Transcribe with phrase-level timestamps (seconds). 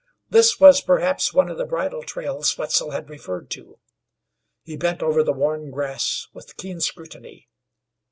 [0.31, 3.77] This was, perhaps, one of the bridle trails Wetzel had referred to.
[4.63, 7.47] He bent over the worn grass with keen scrutiny.